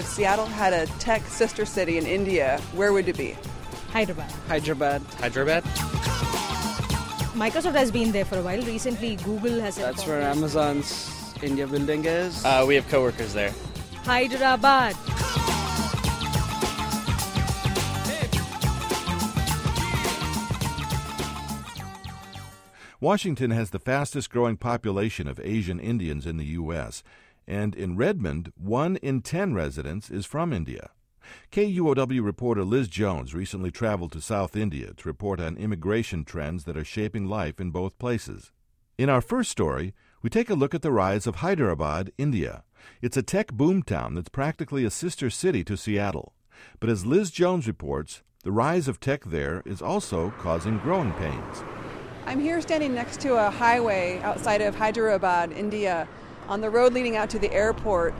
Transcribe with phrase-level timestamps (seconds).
[0.00, 3.36] if Seattle had a tech sister city in India, where would it be?
[3.92, 4.32] Hyderabad.
[4.48, 5.02] Hyderabad.
[5.20, 5.62] Hyderabad.
[7.34, 8.62] Microsoft has been there for a while.
[8.62, 9.76] Recently, Google has.
[9.76, 12.44] That's where Amazon's India building is.
[12.44, 13.52] Uh, we have coworkers there.
[14.04, 14.96] Hyderabad.
[23.00, 27.02] Washington has the fastest growing population of Asian Indians in the U.S.,
[27.50, 30.90] and in Redmond, one in ten residents is from India.
[31.50, 36.76] KUOW reporter Liz Jones recently traveled to South India to report on immigration trends that
[36.76, 38.52] are shaping life in both places.
[38.96, 42.62] In our first story, we take a look at the rise of Hyderabad, India.
[43.02, 46.34] It's a tech boomtown that's practically a sister city to Seattle.
[46.78, 51.64] But as Liz Jones reports, the rise of tech there is also causing growing pains.
[52.26, 56.06] I'm here standing next to a highway outside of Hyderabad, India,
[56.50, 58.12] on the road leading out to the airport.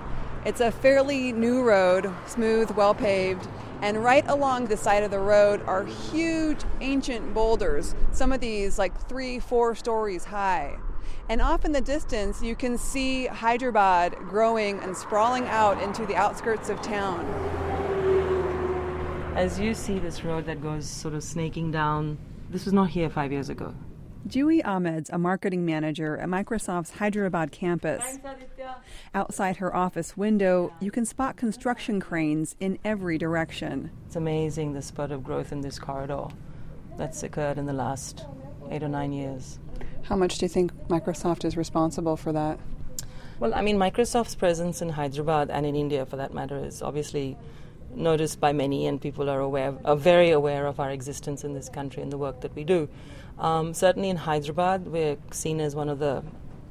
[0.46, 3.46] It's a fairly new road, smooth, well paved,
[3.82, 8.78] and right along the side of the road are huge ancient boulders, some of these
[8.78, 10.78] like three, four stories high.
[11.28, 16.16] And off in the distance, you can see Hyderabad growing and sprawling out into the
[16.16, 17.26] outskirts of town.
[19.34, 22.18] As you see this road that goes sort of snaking down,
[22.48, 23.74] this was not here five years ago.
[24.28, 28.18] Jui Ahmed's a marketing manager at Microsoft's Hyderabad campus.
[29.14, 33.90] Outside her office window, you can spot construction cranes in every direction.
[34.06, 36.28] It's amazing the spurt of growth in this corridor
[36.96, 38.26] that's occurred in the last
[38.70, 39.58] eight or nine years.
[40.02, 42.58] How much do you think Microsoft is responsible for that?
[43.38, 47.38] Well, I mean, Microsoft's presence in Hyderabad and in India, for that matter, is obviously
[47.94, 51.68] noticed by many, and people are aware, are very aware of our existence in this
[51.68, 52.88] country and the work that we do.
[53.40, 56.22] Um, certainly in Hyderabad, we're seen as one of the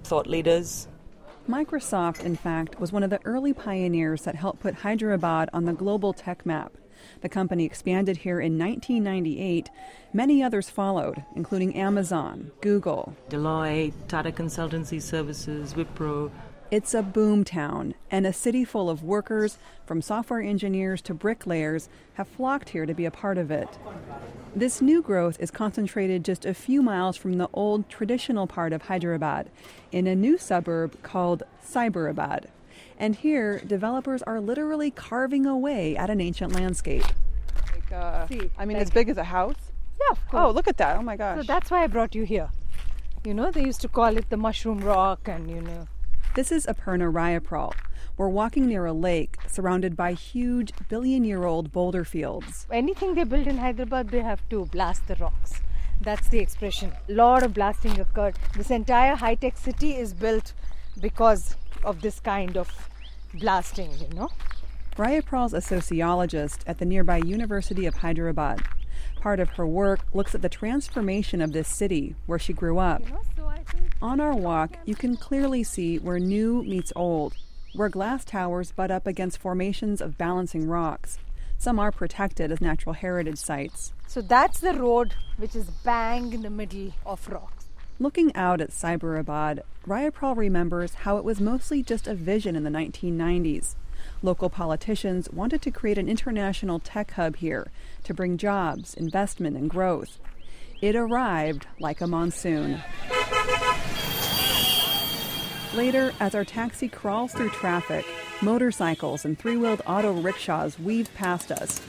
[0.03, 0.87] thought leaders.
[1.49, 5.73] Microsoft, in fact, was one of the early pioneers that helped put Hyderabad on the
[5.73, 6.73] global tech map.
[7.21, 9.69] The company expanded here in 1998.
[10.13, 16.29] Many others followed, including Amazon, Google, Deloitte, Tata Consultancy Services, Wipro,
[16.71, 21.89] it's a boom town, and a city full of workers, from software engineers to bricklayers,
[22.13, 23.67] have flocked here to be a part of it.
[24.55, 28.83] This new growth is concentrated just a few miles from the old traditional part of
[28.83, 29.49] Hyderabad,
[29.91, 32.45] in a new suburb called Cyberabad.
[32.97, 37.05] And here, developers are literally carving away at an ancient landscape.
[37.73, 39.71] Like, uh, See, I mean, like, as big as a house?
[39.99, 40.43] Yeah, of course.
[40.45, 40.97] Oh, look at that.
[40.97, 41.37] Oh my gosh.
[41.37, 42.49] So that's why I brought you here.
[43.23, 45.87] You know, they used to call it the mushroom rock, and you know.
[46.35, 47.73] This is Aparna Rayaprol.
[48.15, 52.67] We're walking near a lake surrounded by huge billion year old boulder fields.
[52.71, 55.61] Anything they build in Hyderabad, they have to blast the rocks.
[55.99, 56.91] That's the expression.
[57.09, 58.37] A lot of blasting occurred.
[58.55, 60.53] This entire high tech city is built
[61.01, 62.69] because of this kind of
[63.33, 64.29] blasting, you know.
[64.97, 68.61] Rayaprol's a sociologist at the nearby University of Hyderabad.
[69.19, 73.01] Part of her work looks at the transformation of this city where she grew up.
[73.05, 73.51] You know, so
[74.01, 77.33] On our walk, you can clearly see where new meets old,
[77.73, 81.17] where glass towers butt up against formations of balancing rocks.
[81.57, 83.91] Some are protected as natural heritage sites.
[84.07, 87.65] So that's the road which is bang in the middle of rocks.
[87.99, 92.69] Looking out at Cyberabad, Rayaprol remembers how it was mostly just a vision in the
[92.69, 93.75] 1990s.
[94.21, 97.67] Local politicians wanted to create an international tech hub here
[98.03, 100.19] to bring jobs, investment, and growth.
[100.81, 102.81] It arrived like a monsoon.
[105.73, 108.05] Later, as our taxi crawls through traffic,
[108.41, 111.81] motorcycles and three wheeled auto rickshaws weave past us.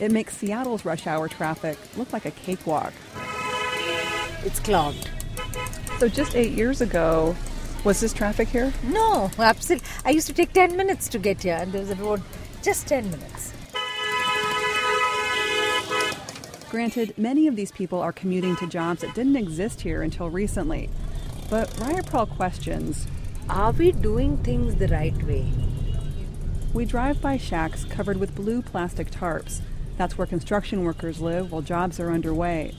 [0.00, 2.92] It makes Seattle's rush hour traffic look like a cakewalk.
[4.44, 5.10] It's clogged.
[5.98, 7.34] So, just eight years ago,
[7.84, 8.72] was this traffic here?
[8.84, 9.86] No, absolutely.
[10.04, 12.22] I used to take 10 minutes to get here, and there was a road
[12.62, 13.52] just 10 minutes.
[16.70, 20.90] Granted, many of these people are commuting to jobs that didn't exist here until recently.
[21.48, 23.06] But Rayaprol questions
[23.48, 25.50] Are we doing things the right way?
[26.74, 29.62] We drive by shacks covered with blue plastic tarps.
[29.96, 32.74] That's where construction workers live while jobs are underway.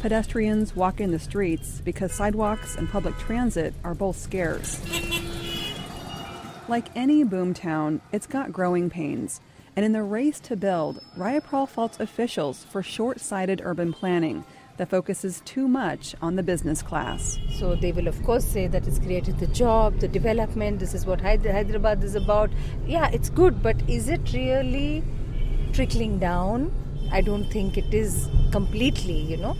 [0.00, 4.80] Pedestrians walk in the streets because sidewalks and public transit are both scarce.
[6.68, 9.42] Like any boomtown, it's got growing pains.
[9.76, 14.44] And in the race to build, Rayaprol faults officials for short sighted urban planning
[14.78, 17.38] that focuses too much on the business class.
[17.58, 21.04] So they will, of course, say that it's created the job, the development, this is
[21.04, 22.50] what Hyderabad is about.
[22.86, 25.04] Yeah, it's good, but is it really
[25.74, 26.72] trickling down?
[27.12, 29.56] I don't think it is completely, you know.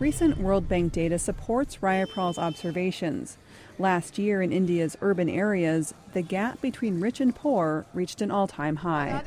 [0.00, 3.36] Recent World Bank data supports Rayaprol's observations.
[3.78, 8.46] Last year in India's urban areas, the gap between rich and poor reached an all
[8.46, 9.20] time high.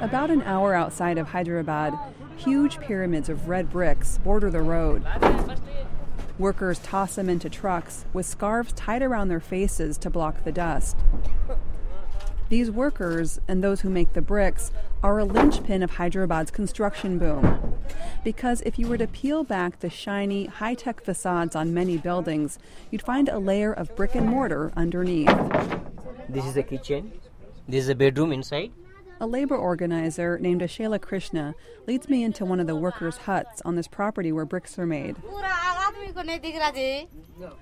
[0.00, 1.92] About an hour outside of Hyderabad,
[2.38, 5.04] huge pyramids of red bricks border the road.
[6.38, 10.96] Workers toss them into trucks with scarves tied around their faces to block the dust.
[12.48, 14.72] These workers and those who make the bricks
[15.02, 17.78] are a linchpin of Hyderabad's construction boom.
[18.24, 22.58] Because if you were to peel back the shiny, high tech facades on many buildings,
[22.90, 25.34] you'd find a layer of brick and mortar underneath.
[26.28, 27.12] This is a kitchen.
[27.66, 28.72] This is a bedroom inside.
[29.22, 31.54] A labor organizer named Ashela Krishna
[31.86, 35.14] leads me into one of the workers' huts on this property where bricks are made.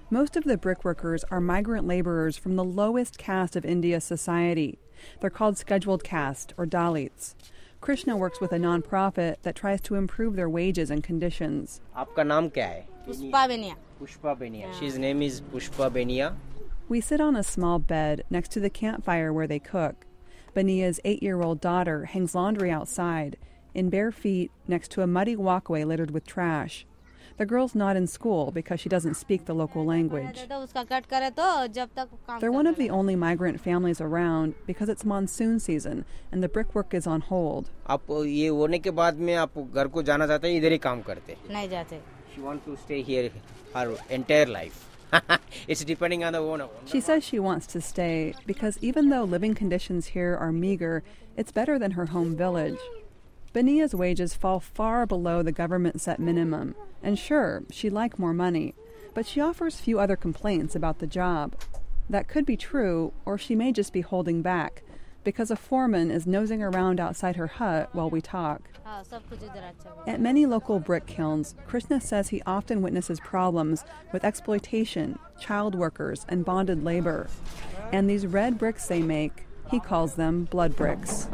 [0.09, 4.79] Most of the brickworkers are migrant laborers from the lowest caste of India's society.
[5.21, 7.35] They're called scheduled caste, or Dalits.
[7.83, 11.83] Krishna works with a nonprofit that tries to improve their wages and conditions.
[14.81, 16.35] His name is Pushpa Benia.
[16.89, 20.07] We sit on a small bed next to the campfire where they cook.
[20.55, 23.37] Benia's eight year old daughter hangs laundry outside,
[23.75, 26.87] in bare feet, next to a muddy walkway littered with trash.
[27.37, 30.47] The girl's not in school because she doesn't speak the local language.
[32.41, 36.93] They're one of the only migrant families around because it's monsoon season and the brickwork
[36.93, 37.71] is on hold.
[42.35, 43.31] She wants to stay here
[43.75, 44.90] her entire life.
[45.69, 46.69] it's depending on the owner.
[46.87, 51.03] She says she wants to stay because even though living conditions here are meager,
[51.37, 52.79] it's better than her home village.
[53.53, 58.75] Benia's wages fall far below the government set minimum, and sure, she'd like more money,
[59.13, 61.57] but she offers few other complaints about the job.
[62.09, 64.83] That could be true, or she may just be holding back,
[65.25, 68.63] because a foreman is nosing around outside her hut while we talk.
[70.07, 76.27] At many local brick kilns, Krishna says he often witnesses problems with exploitation, child workers,
[76.29, 77.29] and bonded labor.
[77.93, 81.29] And these red bricks they make, he calls them blood bricks.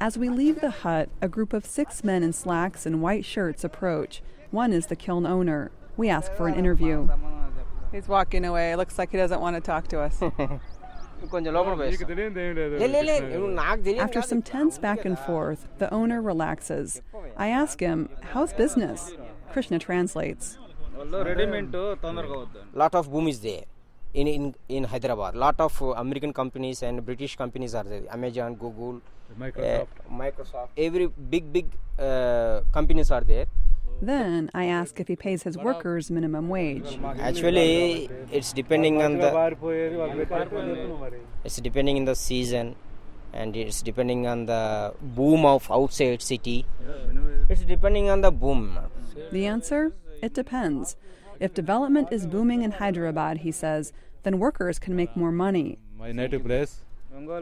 [0.00, 3.64] As we leave the hut, a group of six men in slacks and white shirts
[3.64, 4.22] approach.
[4.50, 5.72] One is the kiln owner.
[5.96, 7.08] We ask for an interview.
[7.90, 8.76] He's walking away.
[8.76, 10.22] Looks like he doesn't want to talk to us.
[13.98, 17.02] After some tense back and forth, the owner relaxes.
[17.36, 19.12] I ask him, How's business?
[19.52, 20.58] Krishna translates.
[22.74, 23.64] Lot of boom is there
[24.14, 25.34] in, in, in Hyderabad.
[25.36, 28.02] Lot of uh, American companies and British companies are there.
[28.10, 29.00] Amazon, Google,
[29.38, 29.86] Microsoft.
[29.86, 30.68] Uh, Microsoft.
[30.76, 31.66] Every big, big
[31.98, 33.46] uh, companies are there.
[34.00, 36.98] Then I ask if he pays his workers minimum wage.
[37.18, 39.30] Actually, it's depending on the
[41.44, 42.76] it's depending in the season,
[43.32, 46.64] and it's depending on the boom of outside city.
[47.48, 48.78] It's depending on the boom.
[49.32, 49.92] The answer?
[50.22, 50.96] It depends.
[51.40, 53.92] If development is booming in Hyderabad, he says,
[54.22, 55.78] then workers can make more money.
[55.96, 56.82] My native place,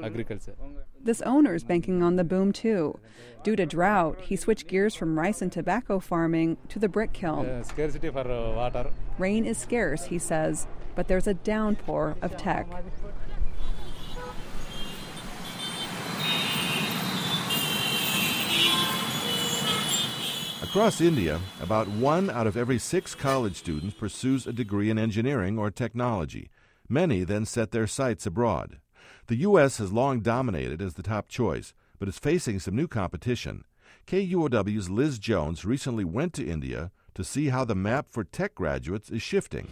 [0.03, 0.55] agriculture.
[1.03, 2.99] This owner is banking on the boom too.
[3.43, 7.47] Due to drought, he switched gears from rice and tobacco farming to the brick kiln.
[7.47, 8.91] Uh, scarcity for uh, water.
[9.19, 12.67] Rain is scarce, he says, but there's a downpour of tech.
[20.63, 25.59] Across India, about one out of every six college students pursues a degree in engineering
[25.59, 26.51] or technology.
[26.89, 28.79] Many then set their sights abroad.
[29.29, 29.79] The U.S.
[29.79, 33.65] has long dominated as the top choice, but is facing some new competition.
[34.07, 39.11] KUOW's Liz Jones recently went to India to see how the map for tech graduates
[39.11, 39.67] is shifting.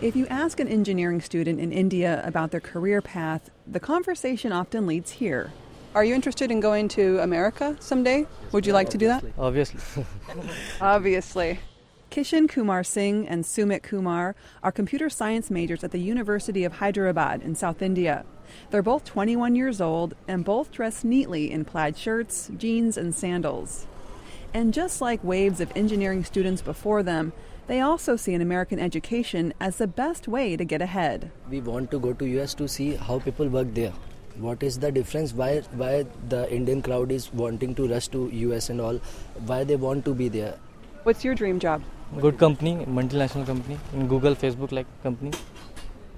[0.00, 4.86] If you ask an engineering student in India about their career path, the conversation often
[4.86, 5.52] leads here.
[5.96, 8.28] Are you interested in going to America someday?
[8.52, 9.24] Would you like to do that?
[9.36, 10.04] Obviously.
[10.80, 11.58] Obviously.
[12.10, 17.42] Kishan Kumar Singh and Sumit Kumar are computer science majors at the University of Hyderabad
[17.42, 18.24] in South India.
[18.70, 23.86] They're both 21 years old and both dress neatly in plaid shirts, jeans, and sandals.
[24.54, 27.32] And just like waves of engineering students before them,
[27.66, 31.30] they also see an American education as the best way to get ahead.
[31.50, 33.92] we want to go to US to see how people work there.
[34.38, 35.34] What is the difference?
[35.34, 39.00] Why why the Indian crowd is wanting to rush to US and all?
[39.50, 40.54] Why they want to be there?
[41.02, 41.82] What's your dream job?
[42.20, 45.32] Good company, multinational company, in Google, Facebook like company.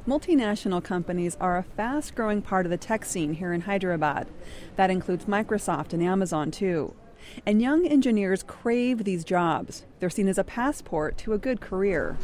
[0.07, 4.27] Multinational companies are a fast growing part of the tech scene here in Hyderabad.
[4.77, 6.95] That includes Microsoft and Amazon, too.
[7.45, 9.85] And young engineers crave these jobs.
[9.99, 12.17] They're seen as a passport to a good career.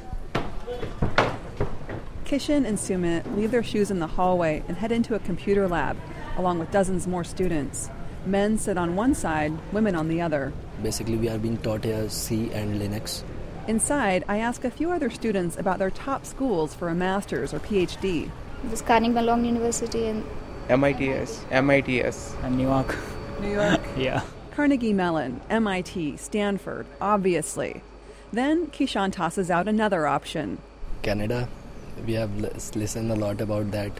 [2.24, 5.98] Kishan and Sumit leave their shoes in the hallway and head into a computer lab,
[6.38, 7.90] along with dozens more students.
[8.24, 10.54] Men sit on one side, women on the other.
[10.82, 13.22] Basically, we are being taught here C and Linux.
[13.66, 17.60] Inside, I ask a few other students about their top schools for a master's or
[17.60, 18.30] PhD.
[18.64, 20.22] This Carnegie Mellon University and
[20.68, 22.94] MITS, MITS, and New York.
[23.40, 23.80] New York?
[23.96, 24.22] yeah.
[24.50, 27.82] Carnegie Mellon, MIT, Stanford, obviously.
[28.32, 30.58] Then Kishan tosses out another option
[31.02, 31.48] Canada.
[32.06, 33.92] We have listened a lot about that.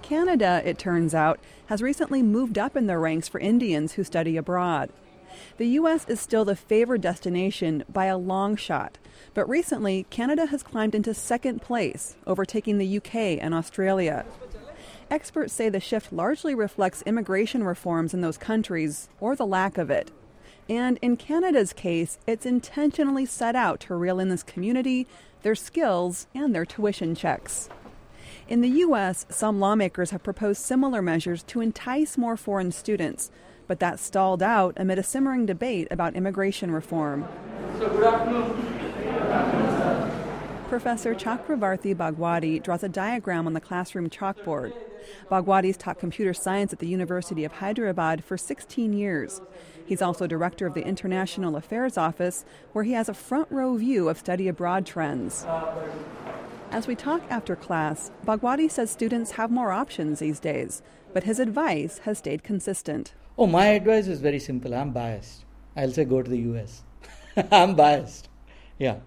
[0.00, 4.36] Canada, it turns out, has recently moved up in the ranks for Indians who study
[4.36, 4.90] abroad.
[5.56, 6.06] The U.S.
[6.08, 8.98] is still the favored destination by a long shot,
[9.34, 14.24] but recently Canada has climbed into second place, overtaking the UK and Australia.
[15.10, 19.90] Experts say the shift largely reflects immigration reforms in those countries, or the lack of
[19.90, 20.10] it.
[20.68, 25.06] And in Canada's case, it's intentionally set out to reel in this community,
[25.42, 27.68] their skills, and their tuition checks.
[28.48, 33.30] In the U.S., some lawmakers have proposed similar measures to entice more foreign students,
[33.66, 37.26] but that stalled out amid a simmering debate about immigration reform.
[40.68, 44.72] Professor Chakravarthi Bhagwati draws a diagram on the classroom chalkboard.
[45.30, 49.40] Bhagwati's taught computer science at the University of Hyderabad for 16 years.
[49.84, 54.08] He's also director of the International Affairs Office, where he has a front row view
[54.08, 55.46] of study abroad trends.
[56.70, 61.38] As we talk after class, Bhagwati says students have more options these days, but his
[61.38, 63.14] advice has stayed consistent.
[63.36, 64.72] Oh, my advice is very simple.
[64.72, 65.44] I'm biased.
[65.76, 66.84] I'll say go to the US.
[67.50, 68.28] I'm biased.
[68.78, 68.98] Yeah.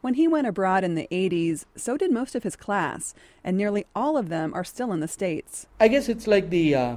[0.00, 3.14] When he went abroad in the 80s, so did most of his class,
[3.44, 5.68] and nearly all of them are still in the States.
[5.78, 6.96] I guess it's like the uh,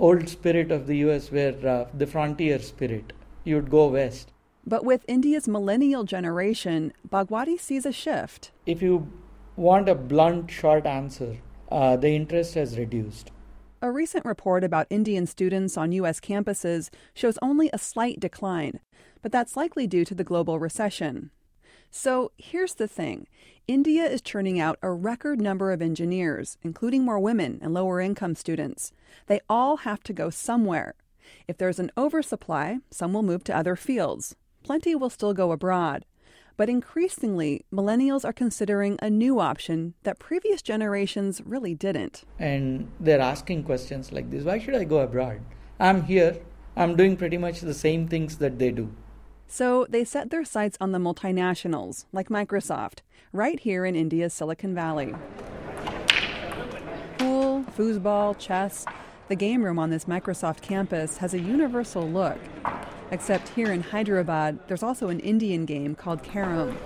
[0.00, 3.12] old spirit of the US, where uh, the frontier spirit.
[3.44, 4.32] You'd go west.
[4.66, 8.50] But with India's millennial generation, Bhagwati sees a shift.
[8.66, 9.08] If you
[9.54, 11.36] want a blunt, short answer,
[11.70, 13.30] uh, the interest has reduced.
[13.86, 16.18] A recent report about Indian students on U.S.
[16.18, 18.80] campuses shows only a slight decline,
[19.22, 21.30] but that's likely due to the global recession.
[21.88, 23.28] So here's the thing
[23.68, 28.34] India is churning out a record number of engineers, including more women and lower income
[28.34, 28.90] students.
[29.28, 30.96] They all have to go somewhere.
[31.46, 34.34] If there's an oversupply, some will move to other fields.
[34.64, 36.04] Plenty will still go abroad.
[36.56, 42.24] But increasingly, millennials are considering a new option that previous generations really didn't.
[42.38, 45.40] And they're asking questions like this Why should I go abroad?
[45.78, 46.38] I'm here,
[46.74, 48.90] I'm doing pretty much the same things that they do.
[49.46, 53.00] So they set their sights on the multinationals, like Microsoft,
[53.32, 55.14] right here in India's Silicon Valley.
[57.18, 58.86] Pool, foosball, chess.
[59.28, 62.38] The game room on this Microsoft campus has a universal look.
[63.10, 66.76] Except here in Hyderabad, there's also an Indian game called Carom.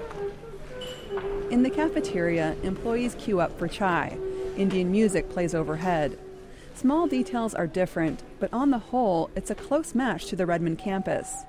[1.50, 4.16] In the cafeteria, employees queue up for chai.
[4.56, 6.18] Indian music plays overhead.
[6.74, 10.78] Small details are different, but on the whole, it's a close match to the Redmond
[10.78, 11.44] campus.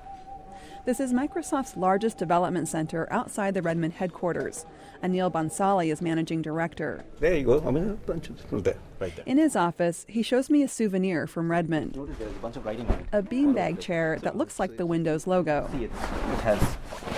[0.84, 4.66] This is Microsoft's largest development center outside the Redmond headquarters.
[5.00, 7.04] Anil Bhansali is managing director.
[7.20, 7.62] There you go.
[7.64, 9.24] I mean, a bunch of there, right there.
[9.24, 11.94] In his office, he shows me a souvenir from Redmond.
[11.94, 13.06] Notice there's a bunch of writing on it.
[13.12, 15.68] A beanbag chair that looks like the Windows logo.
[15.70, 16.76] See, it, it has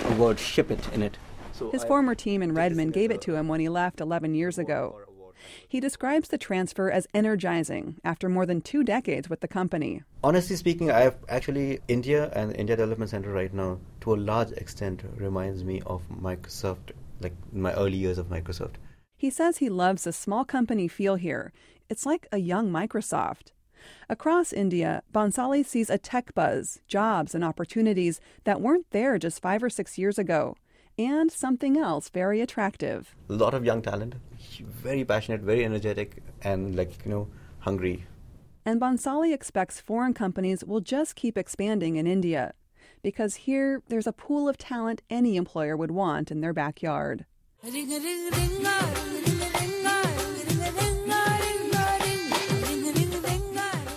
[0.09, 1.17] the word "ship it" in it.
[1.71, 5.04] His former team in Redmond gave it to him when he left 11 years ago.
[5.67, 10.03] He describes the transfer as energizing after more than two decades with the company.
[10.23, 14.51] Honestly speaking, I have actually India and India Development Center right now, to a large
[14.51, 18.75] extent, reminds me of Microsoft, like my early years of Microsoft.
[19.17, 21.53] He says he loves the small company feel here.
[21.89, 23.51] It's like a young Microsoft.
[24.09, 29.63] Across India, Bhansali sees a tech buzz, jobs, and opportunities that weren't there just five
[29.63, 30.55] or six years ago
[30.97, 33.15] and something else very attractive.
[33.29, 34.15] A lot of young talent,
[34.59, 37.27] very passionate, very energetic, and like, you know,
[37.59, 38.05] hungry.
[38.65, 42.53] And Bhansali expects foreign companies will just keep expanding in India
[43.03, 47.25] because here there's a pool of talent any employer would want in their backyard.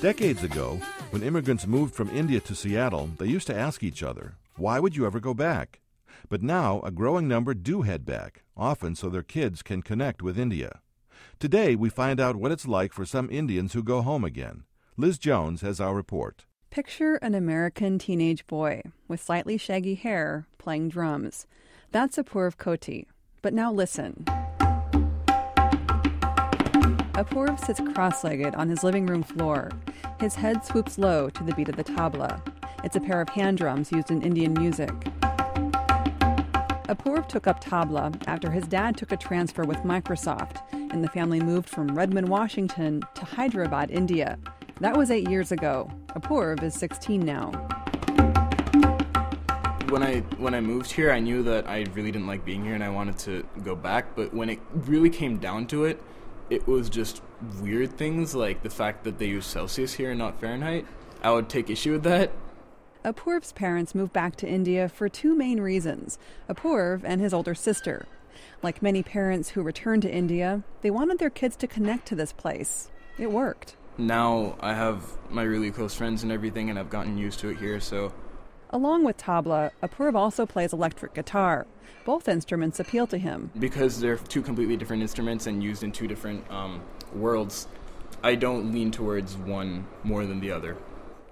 [0.02, 0.78] Decades ago,
[1.10, 4.94] when immigrants moved from India to Seattle, they used to ask each other, Why would
[4.94, 5.80] you ever go back?
[6.28, 10.38] But now a growing number do head back, often so their kids can connect with
[10.38, 10.80] India.
[11.38, 14.64] Today we find out what it's like for some Indians who go home again.
[14.96, 16.46] Liz Jones has our report.
[16.70, 21.46] Picture an American teenage boy with slightly shaggy hair playing drums.
[21.92, 23.06] That's Apurv Koti.
[23.40, 24.24] But now listen.
[27.14, 29.70] Apurv sits cross legged on his living room floor.
[30.20, 32.42] His head swoops low to the beat of the tabla.
[32.84, 34.92] It's a pair of hand drums used in Indian music.
[36.88, 41.38] Apurv took up tabla after his dad took a transfer with Microsoft, and the family
[41.38, 44.38] moved from Redmond, Washington to Hyderabad, India.
[44.80, 45.90] That was eight years ago.
[46.08, 47.50] Apurv is 16 now.
[49.90, 52.74] when I when I moved here, I knew that I really didn't like being here
[52.74, 54.16] and I wanted to go back.
[54.16, 56.02] But when it really came down to it,
[56.48, 57.22] it was just
[57.60, 60.86] weird things like the fact that they use Celsius here and not Fahrenheit.
[61.22, 62.32] I would take issue with that.
[63.04, 68.06] Apoorv's parents moved back to India for two main reasons Apoorv and his older sister.
[68.60, 72.32] Like many parents who return to India, they wanted their kids to connect to this
[72.32, 72.90] place.
[73.16, 73.76] It worked.
[73.98, 77.58] Now I have my really close friends and everything, and I've gotten used to it
[77.58, 78.12] here, so.
[78.70, 81.66] Along with tabla, Apoorv also plays electric guitar.
[82.04, 83.50] Both instruments appeal to him.
[83.58, 86.82] Because they're two completely different instruments and used in two different um,
[87.14, 87.68] worlds,
[88.22, 90.76] I don't lean towards one more than the other.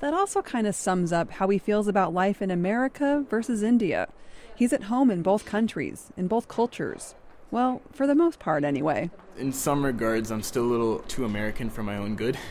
[0.01, 4.09] That also kind of sums up how he feels about life in America versus India.
[4.55, 7.15] He's at home in both countries, in both cultures.
[7.51, 9.11] Well, for the most part, anyway.
[9.39, 12.39] In some regards, I'm still a little too American for my own good.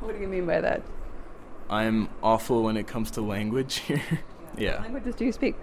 [0.00, 0.82] What do you mean by that?
[1.68, 4.00] I'm awful when it comes to language here.
[4.56, 4.74] yeah.
[4.74, 5.56] What languages do you speak?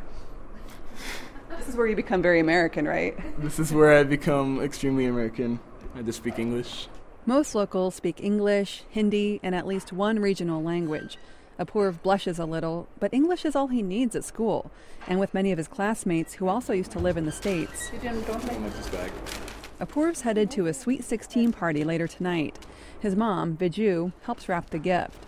[1.58, 3.18] This is where you become very American, right?
[3.42, 5.62] This is where I become extremely American.
[5.96, 6.90] I just speak English.
[7.28, 11.18] Most locals speak English, Hindi, and at least one regional language.
[11.60, 14.70] Apoorv blushes a little, but English is all he needs at school,
[15.08, 17.90] and with many of his classmates who also used to live in the States.
[19.80, 22.60] Apoorv's headed to a Sweet 16 party later tonight.
[23.00, 25.26] His mom, Viju, helps wrap the gift.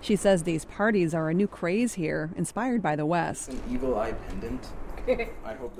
[0.00, 3.50] She says these parties are a new craze here, inspired by the West.
[3.50, 4.66] An evil eye pendant.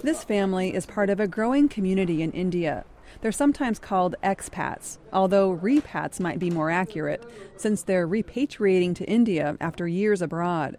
[0.05, 2.85] This family is part of a growing community in India.
[3.21, 7.25] They're sometimes called expats, although repats might be more accurate,
[7.57, 10.77] since they're repatriating to India after years abroad.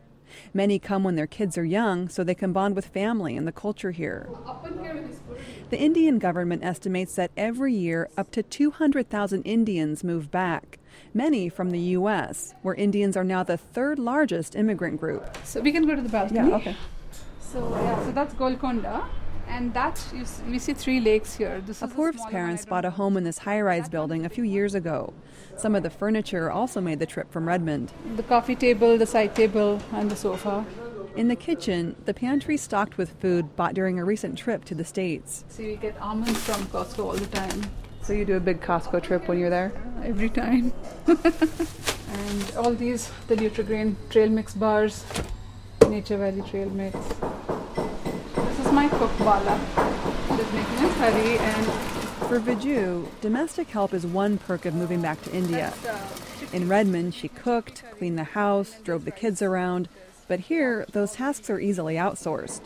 [0.53, 3.51] Many come when their kids are young so they can bond with family and the
[3.51, 4.29] culture here.
[5.69, 10.79] The Indian government estimates that every year up to 200,000 Indians move back,
[11.13, 15.37] many from the U.S., where Indians are now the third largest immigrant group.
[15.43, 16.49] So we can go to the balcony.
[16.49, 16.75] Yeah, okay.
[17.39, 19.07] So yeah, so that's Golconda,
[19.47, 21.61] and that you s- we see three lakes here.
[21.65, 24.43] This is the Apoorv's parents bought a home in this high rise building a few
[24.43, 25.13] years ago.
[25.57, 27.91] Some of the furniture also made the trip from Redmond.
[28.15, 30.65] The coffee table, the side table, and the sofa.
[31.15, 34.85] In the kitchen, the pantry stocked with food bought during a recent trip to the
[34.85, 35.45] States.
[35.49, 37.61] See, we get almonds from Costco all the time.
[38.03, 39.71] So you do a big Costco trip when you're there?
[40.03, 40.71] Every time.
[41.07, 45.03] and all these, the Nutrigrain trail mix bars,
[45.89, 46.95] Nature Valley trail mix.
[48.77, 49.59] My cook Bala.
[50.37, 51.65] Just making us curry and
[52.27, 55.73] For Viju, domestic help is one perk of moving back to India.
[55.89, 55.97] Uh,
[56.53, 59.89] In Redmond, she cooked, cleaned the house, drove the kids around,
[60.27, 62.61] but here, those tasks are easily outsourced.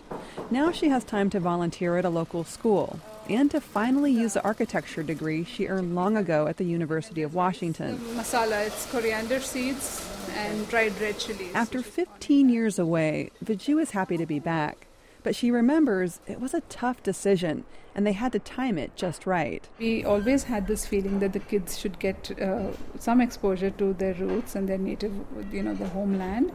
[0.50, 4.44] Now she has time to volunteer at a local school and to finally use the
[4.44, 7.96] architecture degree she earned long ago at the University of Washington.
[8.18, 8.68] masala.
[8.68, 11.56] It's coriander seeds and dried red chilies.
[11.56, 14.88] After 15 years away, Viju is happy to be back,
[15.24, 19.26] but she remembers it was a tough decision and they had to time it just
[19.26, 19.68] right.
[19.80, 24.14] We always had this feeling that the kids should get uh, some exposure to their
[24.14, 25.14] roots and their native,
[25.52, 26.52] you know, the homeland.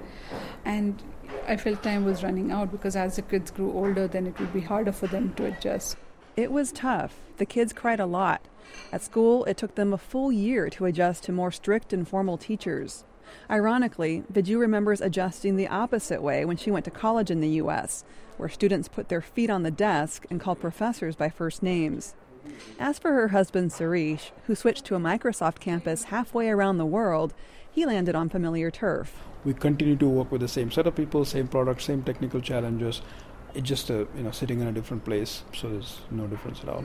[0.64, 1.02] And
[1.46, 4.52] I felt time was running out because as the kids grew older, then it would
[4.52, 5.96] be harder for them to adjust.
[6.36, 7.16] It was tough.
[7.36, 8.42] The kids cried a lot.
[8.92, 12.36] At school, it took them a full year to adjust to more strict and formal
[12.36, 13.04] teachers.
[13.50, 18.04] Ironically, Viju remembers adjusting the opposite way when she went to college in the U.S.,
[18.36, 22.14] where students put their feet on the desk and called professors by first names.
[22.78, 27.34] As for her husband Sarish, who switched to a Microsoft campus halfway around the world,
[27.70, 29.14] he landed on familiar turf.
[29.44, 33.02] We continue to work with the same set of people, same products, same technical challenges.
[33.56, 36.68] It's just a, you know sitting in a different place, so there's no difference at
[36.68, 36.84] all.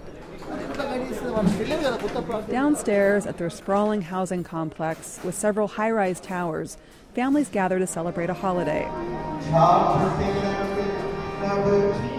[2.49, 6.77] Downstairs at their sprawling housing complex with several high rise towers,
[7.13, 8.89] families gather to celebrate a holiday.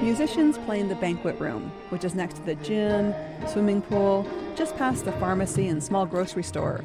[0.02, 3.14] Musicians play in the banquet room, which is next to the gym,
[3.48, 6.84] swimming pool, just past the pharmacy and small grocery store.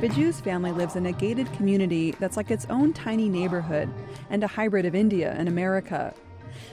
[0.00, 3.92] Viju's family lives in a gated community that's like its own tiny neighborhood
[4.30, 6.14] and a hybrid of India and America.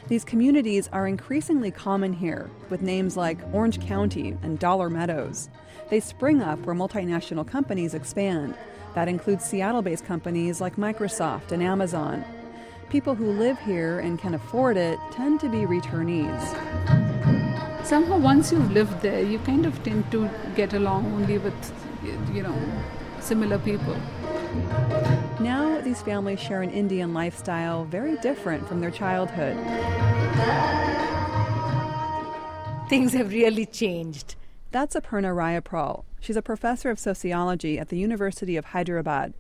[0.07, 5.49] These communities are increasingly common here, with names like Orange County and Dollar Meadows.
[5.89, 8.55] They spring up where multinational companies expand.
[8.93, 12.23] That includes Seattle based companies like Microsoft and Amazon.
[12.89, 16.41] People who live here and can afford it tend to be returnees.
[17.83, 21.73] Somehow, once you've lived there, you kind of tend to get along only with,
[22.33, 22.55] you know,
[23.19, 23.95] similar people.
[25.39, 29.58] Now, these families share an Indian lifestyle very different from their childhood.
[32.89, 34.36] Things have really changed.
[34.72, 36.04] That's Aparna Rayaprol.
[36.20, 39.34] She's a professor of sociology at the University of Hyderabad.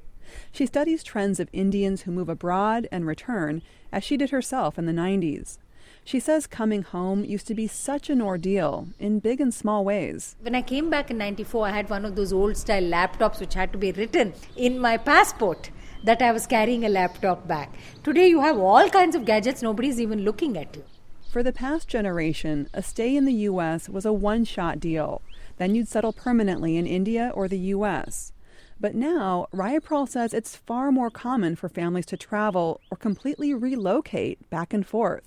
[0.51, 4.85] She studies trends of Indians who move abroad and return, as she did herself in
[4.85, 5.57] the 90s.
[6.07, 10.35] She says coming home used to be such an ordeal in big and small ways.
[10.39, 13.55] When I came back in 94, I had one of those old style laptops which
[13.55, 15.71] had to be written in my passport
[16.03, 17.73] that I was carrying a laptop back.
[18.03, 20.83] Today, you have all kinds of gadgets, nobody's even looking at you.
[21.31, 23.89] For the past generation, a stay in the U.S.
[23.89, 25.23] was a one shot deal.
[25.57, 28.31] Then you'd settle permanently in India or the U.S.
[28.79, 34.47] But now, Rayaprol says it's far more common for families to travel or completely relocate
[34.51, 35.23] back and forth.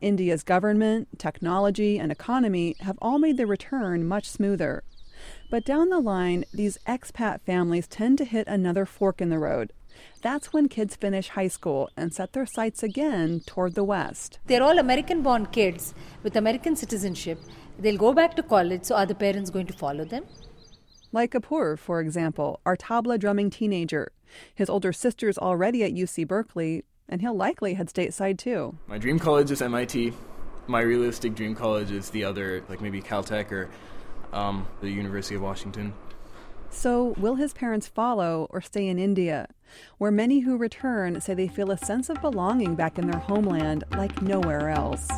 [0.00, 4.82] India's government, technology, and economy have all made the return much smoother.
[5.50, 9.72] But down the line, these expat families tend to hit another fork in the road.
[10.22, 14.38] That's when kids finish high school and set their sights again toward the West.
[14.46, 17.38] They're all American born kids with American citizenship.
[17.78, 20.24] They'll go back to college, so are the parents going to follow them?
[21.12, 24.10] Like Apoorv, for example, our tabla drumming teenager.
[24.54, 28.76] His older sister's already at UC Berkeley, and he'll likely head stateside too.
[28.86, 30.12] My dream college is MIT.
[30.66, 33.68] My realistic dream college is the other, like maybe Caltech or
[34.32, 35.92] um, the University of Washington.
[36.70, 39.46] So, will his parents follow or stay in India,
[39.98, 43.84] where many who return say they feel a sense of belonging back in their homeland
[43.92, 45.08] like nowhere else?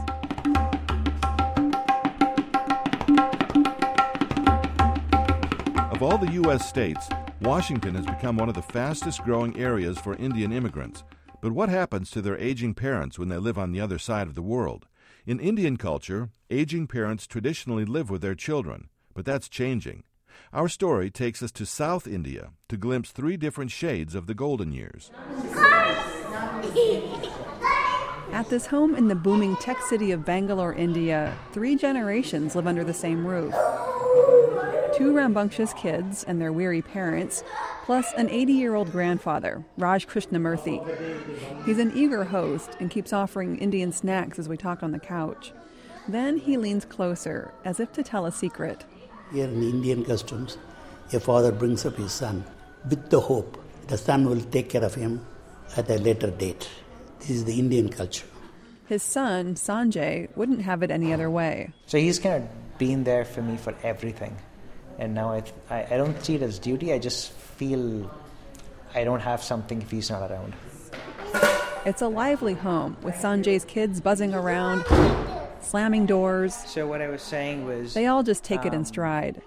[5.90, 6.68] Of all the U.S.
[6.68, 7.08] states,
[7.40, 11.04] Washington has become one of the fastest growing areas for Indian immigrants.
[11.40, 14.34] But what happens to their aging parents when they live on the other side of
[14.34, 14.86] the world?
[15.26, 20.04] In Indian culture, aging parents traditionally live with their children, but that's changing.
[20.52, 24.72] Our story takes us to South India to glimpse three different shades of the golden
[24.72, 25.10] years.
[28.32, 32.84] At this home in the booming tech city of Bangalore, India, three generations live under
[32.84, 33.54] the same roof.
[34.96, 37.44] Two rambunctious kids and their weary parents,
[37.84, 40.80] plus an 80 year old grandfather, Raj Krishnamurthy.
[41.66, 45.52] He's an eager host and keeps offering Indian snacks as we talk on the couch.
[46.08, 48.84] Then he leans closer, as if to tell a secret.
[49.32, 50.56] Here in Indian customs,
[51.12, 52.44] a father brings up his son
[52.88, 55.24] with the hope the son will take care of him
[55.76, 56.68] at a later date.
[57.20, 58.26] This is the Indian culture.
[58.86, 61.72] His son, Sanjay, wouldn't have it any other way.
[61.86, 64.36] So he's kind of been there for me for everything.
[64.98, 68.10] And now I, I, I don't see it as duty, I just feel
[68.94, 70.54] I don't have something if he's not around.
[71.84, 74.84] It's a lively home with Sanjay's kids buzzing around,
[75.60, 76.54] slamming doors.
[76.54, 77.94] So, what I was saying was.
[77.94, 79.42] They all just take um, it in stride.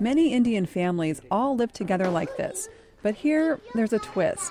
[0.00, 2.68] Many Indian families all live together like this,
[3.02, 4.50] but here there's a twist.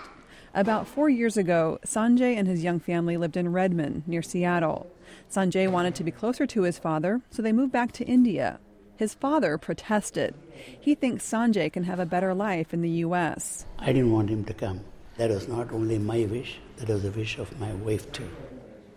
[0.54, 4.88] About four years ago, Sanjay and his young family lived in Redmond, near Seattle.
[5.30, 8.60] Sanjay wanted to be closer to his father, so they moved back to India.
[8.98, 10.34] His father protested.
[10.80, 13.66] He thinks Sanjay can have a better life in the U.S.
[13.78, 14.82] I didn't want him to come.
[15.18, 18.30] That was not only my wish, that was the wish of my wife, too.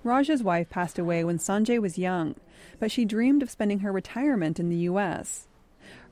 [0.04, 2.36] Raj's wife passed away when Sanjay was young,
[2.78, 5.48] but she dreamed of spending her retirement in the U.S.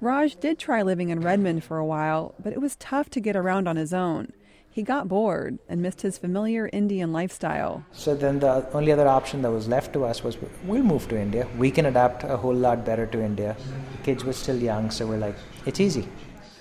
[0.00, 3.36] Raj did try living in Redmond for a while, but it was tough to get
[3.36, 4.32] around on his own.
[4.76, 7.82] He got bored and missed his familiar Indian lifestyle.
[7.92, 11.18] So then the only other option that was left to us was we'll move to
[11.18, 11.48] India.
[11.56, 13.56] We can adapt a whole lot better to India.
[13.92, 16.06] The kids were still young, so we're like, it's easy.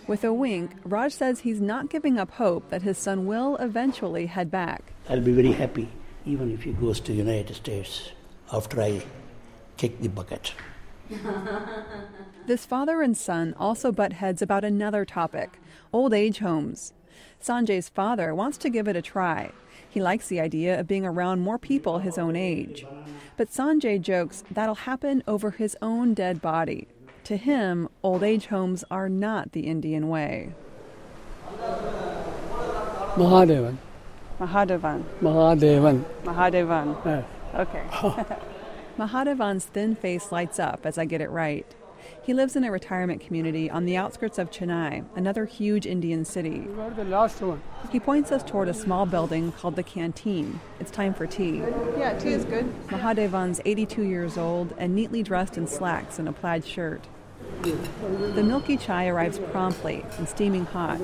[0.08, 4.28] With a wink, Raj says he's not giving up hope that his son will eventually
[4.28, 4.94] head back.
[5.10, 5.90] I'll be very happy
[6.26, 8.12] even if he goes to United States
[8.54, 9.04] after I
[9.76, 10.54] kick the bucket.
[12.48, 15.60] this father and son also butt heads about another topic
[15.92, 16.94] old age homes.
[17.46, 19.52] Sanjay's father wants to give it a try.
[19.88, 22.88] He likes the idea of being around more people his own age.
[23.38, 26.88] But Sanjay jokes that'll happen over his own dead body.
[27.26, 30.56] To him, old age homes are not the Indian way.
[33.16, 33.78] Mahadevan.
[34.40, 35.04] Mahadevan.
[35.22, 36.04] Mahadevan.
[36.24, 37.06] Mahadevan.
[37.06, 37.26] Yes.
[37.54, 37.84] Okay.
[38.98, 41.76] Mahadevan's thin face lights up as I get it right.
[42.26, 46.66] He lives in a retirement community on the outskirts of Chennai, another huge Indian city.
[46.66, 47.62] You are the last one.
[47.92, 50.60] He points us toward a small building called the canteen.
[50.80, 51.58] It's time for tea.
[51.96, 52.66] Yeah, tea is good.
[52.88, 57.04] Mahadevan's 82 years old and neatly dressed in slacks and a plaid shirt.
[57.62, 60.98] The milky chai arrives promptly and steaming hot.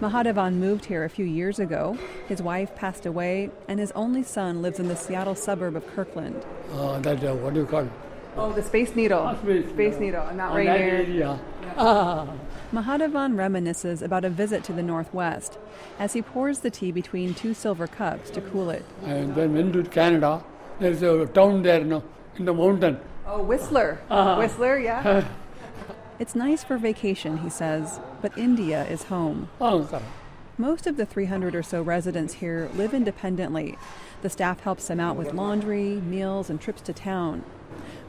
[0.00, 1.96] Mahadevan moved here a few years ago.
[2.26, 6.44] His wife passed away, and his only son lives in the Seattle suburb of Kirkland.
[6.72, 7.90] Uh, that, uh, what do you call it?
[8.36, 9.20] Oh, the Space Needle.
[9.20, 11.02] Oh, space, space Needle, not oh, Rainier.
[11.02, 11.38] Yeah.
[11.76, 12.28] Ah.
[12.72, 15.58] Mahadevan reminisces about a visit to the Northwest
[15.98, 18.84] as he pours the tea between two silver cups to cool it.
[19.04, 20.44] And then went to Canada.
[20.80, 22.02] There's a town there, you know,
[22.36, 22.98] in the mountain.
[23.26, 24.00] Oh, Whistler.
[24.10, 24.36] Uh-huh.
[24.36, 25.26] Whistler, yeah.
[26.16, 29.48] It's nice for vacation, he says, but India is home.
[29.60, 30.04] Oh, correct.
[30.56, 33.76] Most of the 300 or so residents here live independently.
[34.22, 37.42] The staff helps them out with laundry, meals, and trips to town.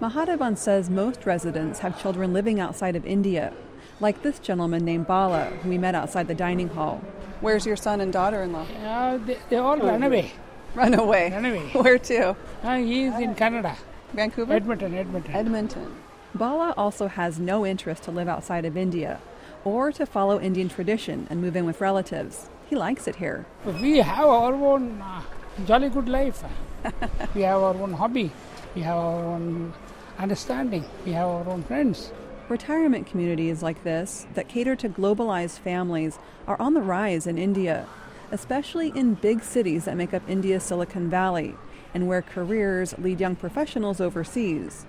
[0.01, 3.53] Mahadevan says most residents have children living outside of India,
[4.01, 7.01] like this gentleman named Bala, who we met outside the dining hall.
[7.39, 8.65] Where's your son and daughter in law?
[8.83, 10.33] Uh, they, they all run away.
[10.73, 11.31] Run away.
[11.31, 11.69] Run away.
[11.71, 12.35] Where to?
[12.61, 13.77] Uh, he is in Canada.
[14.13, 14.53] Vancouver?
[14.53, 15.33] Edmonton, Edmonton.
[15.33, 15.95] Edmonton.
[16.33, 19.21] Bala also has no interest to live outside of India
[19.63, 22.49] or to follow Indian tradition and move in with relatives.
[22.69, 23.45] He likes it here.
[23.81, 25.21] We have our own uh,
[25.65, 26.43] jolly good life.
[27.33, 28.31] we have our own hobby.
[28.75, 29.73] We have our own
[30.17, 30.85] understanding.
[31.05, 32.11] We have our own friends.
[32.47, 37.87] Retirement communities like this that cater to globalized families are on the rise in India,
[38.31, 41.55] especially in big cities that make up India's Silicon Valley
[41.93, 44.85] and where careers lead young professionals overseas.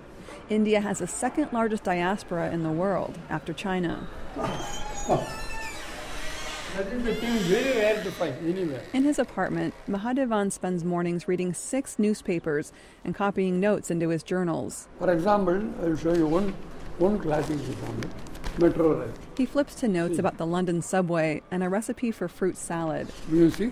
[0.49, 4.07] India has the second largest diaspora in the world after China.
[4.35, 5.46] Oh, oh.
[6.75, 8.81] That is the thing very rare to find anywhere.
[8.93, 12.71] In his apartment, Mahadevan spends mornings reading six newspapers
[13.03, 14.87] and copying notes into his journals.
[14.99, 16.53] For example, I will show you one,
[16.99, 18.09] one classic example.
[18.59, 19.13] Metro rail.
[19.37, 23.07] He flips to notes about the London subway and a recipe for fruit salad.
[23.29, 23.71] See?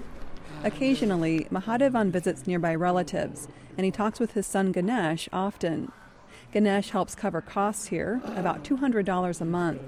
[0.64, 5.92] Occasionally, Mahadevan visits nearby relatives, and he talks with his son Ganesh often.
[6.52, 9.82] Ganesh helps cover costs here, about $200 a month.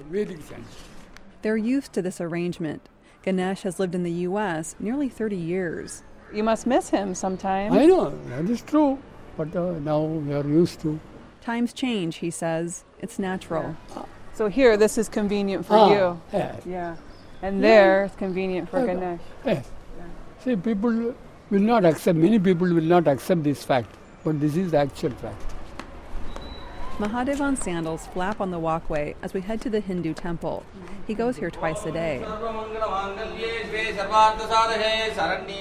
[1.41, 2.89] They're used to this arrangement.
[3.27, 4.73] Ganesh has lived in the U.S.
[4.79, 6.01] nearly 30 years.
[6.33, 7.75] You must miss him sometimes.
[7.75, 8.99] I know, that is true.
[9.35, 10.97] But uh, now we are used to.
[11.41, 12.85] Times change, he says.
[12.99, 13.75] It's natural.
[14.33, 16.21] So here, this is convenient for Ah, you.
[16.31, 16.61] yes.
[16.65, 16.95] Yeah.
[17.41, 17.61] And Yeah.
[17.67, 18.93] there, it's convenient for Yeah.
[18.93, 19.19] Ganesh.
[19.45, 19.69] Yes.
[20.45, 21.13] See, people
[21.51, 23.89] will not accept, many people will not accept this fact,
[24.23, 25.43] but this is the actual fact.
[26.97, 30.65] Mahadevan's sandals flap on the walkway as we head to the Hindu temple.
[31.05, 32.25] He goes here twice a day.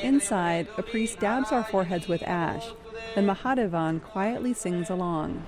[0.02, 2.68] Inside, a priest dabs our foreheads with ash.
[3.14, 5.44] Then Mahadevan quietly sings along.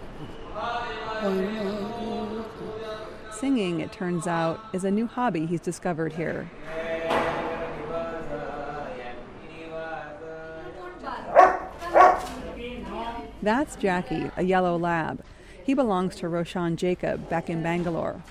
[3.33, 6.51] Singing, it turns out, is a new hobby he's discovered here.
[13.41, 15.25] That's Jackie, a yellow lab.
[15.69, 18.23] He belongs to Roshan Jacob back in Bangalore.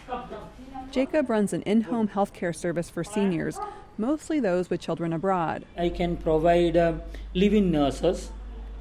[0.89, 3.60] Jacob runs an in home healthcare service for seniors,
[3.95, 5.63] mostly those with children abroad.
[5.78, 6.93] I can provide uh,
[7.36, 8.32] live-in nurses,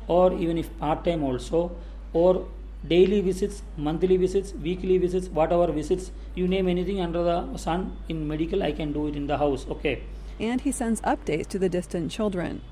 [0.09, 1.77] or even if part-time also,
[2.15, 2.49] or
[2.89, 8.27] daily visits, monthly visits, weekly visits, whatever visits you name anything under the sun in
[8.27, 9.67] medical, I can do it in the house.
[9.69, 10.03] Okay.
[10.41, 12.63] And he sends updates to the distant children.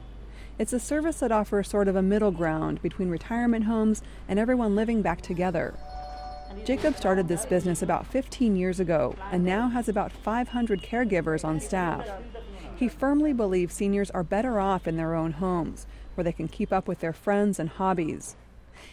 [0.56, 4.76] It's a service that offers sort of a middle ground between retirement homes and everyone
[4.76, 5.74] living back together.
[6.64, 11.58] Jacob started this business about 15 years ago and now has about 500 caregivers on
[11.58, 12.08] staff.
[12.76, 16.72] He firmly believes seniors are better off in their own homes, where they can keep
[16.72, 18.36] up with their friends and hobbies.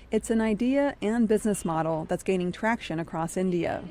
[0.10, 3.84] It's an idea and business model that's gaining traction across India.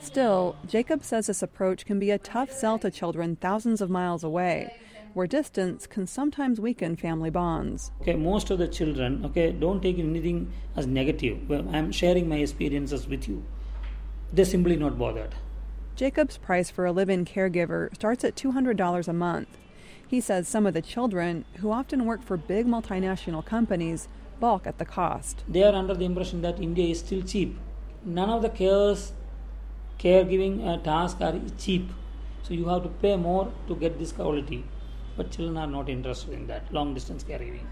[0.00, 4.22] Still, Jacob says this approach can be a tough sell to children thousands of miles
[4.22, 4.76] away,
[5.14, 7.92] where distance can sometimes weaken family bonds.
[8.02, 11.48] Okay, most of the children, okay, don't take anything as negative.
[11.48, 13.44] Well, I'm sharing my experiences with you.
[14.32, 15.36] They're simply not bothered.
[15.94, 19.48] Jacob's price for a live in caregiver starts at $200 a month.
[20.06, 24.08] He says some of the children, who often work for big multinational companies,
[24.40, 25.44] balk at the cost.
[25.48, 27.56] They are under the impression that India is still cheap.
[28.04, 29.12] None of the cares,
[29.98, 31.88] caregiving uh, tasks are cheap.
[32.42, 34.64] So you have to pay more to get this quality.
[35.16, 37.66] But children are not interested in that long distance caregiving.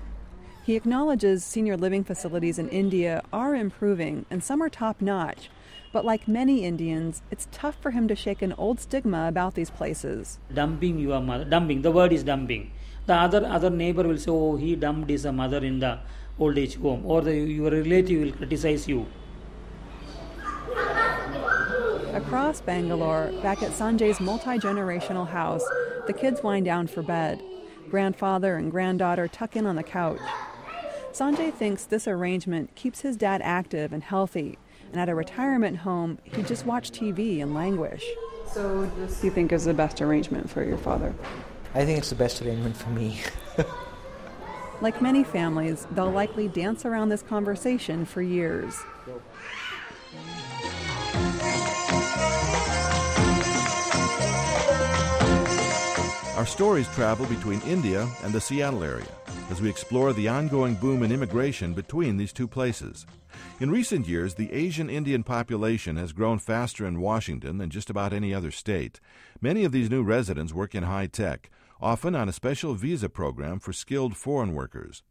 [0.64, 5.50] He acknowledges senior living facilities in India are improving and some are top notch.
[5.92, 9.70] But like many Indians, it's tough for him to shake an old stigma about these
[9.70, 10.38] places.
[10.54, 12.70] Dumping your mother, dumping, the word is dumping.
[13.06, 15.98] The other other neighbor will say, oh, he dumped his mother in the
[16.38, 19.06] old age home, or the, your relative will criticize you.
[22.14, 25.64] Across Bangalore, back at Sanjay's multi generational house,
[26.12, 27.42] the kids wind down for bed.
[27.88, 30.20] Grandfather and granddaughter tuck in on the couch.
[31.10, 34.58] Sanjay thinks this arrangement keeps his dad active and healthy,
[34.90, 38.04] and at a retirement home, he'd just watch TV and languish.
[38.46, 41.14] So, this you think is the best arrangement for your father?
[41.74, 43.18] I think it's the best arrangement for me.
[44.82, 48.76] Like many families, they'll likely dance around this conversation for years.
[56.42, 59.06] Our stories travel between India and the Seattle area.
[59.48, 63.06] as we explore the ongoing boom in immigration between these two places.
[63.60, 68.12] In recent years, the Asian Indian population has grown faster in Washington than just about
[68.12, 68.98] any other state.
[69.40, 71.48] Many of these new residents work in high tech,
[71.80, 75.04] often on a special visa program for skilled foreign workers.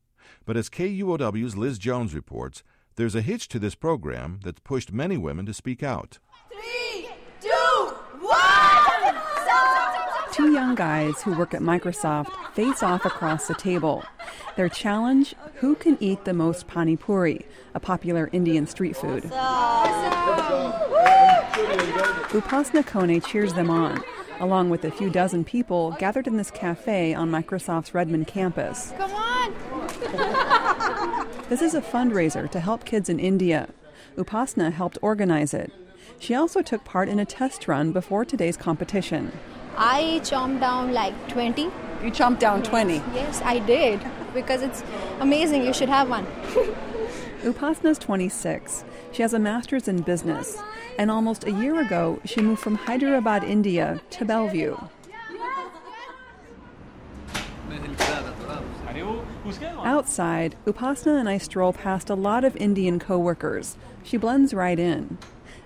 [0.43, 2.61] But as KUOW's Liz Jones reports,
[2.97, 6.19] there's a hitch to this program that's pushed many women to speak out.
[6.49, 7.07] Three,
[7.39, 8.61] two, one!
[10.31, 14.05] Two young guys who work at Microsoft face off across the table.
[14.55, 19.23] Their challenge who can eat the most pani puri, a popular Indian street food.
[22.31, 24.01] Upasna Kone cheers them on,
[24.39, 28.93] along with a few dozen people gathered in this cafe on Microsoft's Redmond campus.
[28.97, 29.53] Come on!
[31.49, 33.67] This is a fundraiser to help kids in India.
[34.15, 35.73] Upasna helped organize it.
[36.19, 39.33] She also took part in a test run before today's competition.
[39.77, 41.63] I chomped down like 20.
[41.63, 41.71] You
[42.11, 42.95] chomped down 20?
[43.13, 43.99] Yes, I did
[44.33, 44.83] because it's
[45.19, 45.63] amazing.
[45.63, 46.25] You should have one.
[47.43, 48.83] Upasna's 26.
[49.11, 50.61] She has a master's in business,
[50.97, 54.77] and almost a year ago, she moved from Hyderabad, India to Bellevue.
[59.83, 63.75] Outside, Upasna and I stroll past a lot of Indian coworkers.
[64.03, 65.17] She blends right in.